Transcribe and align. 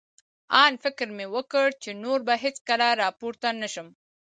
آن 0.63 0.73
فکر 0.83 1.07
مې 1.17 1.25
وکړ، 1.35 1.67
چې 1.83 1.89
نور 2.03 2.19
به 2.27 2.35
هېڅکله 2.43 2.87
را 3.01 3.09
پورته 3.19 3.47
نه 3.61 3.67
شم. 3.73 3.87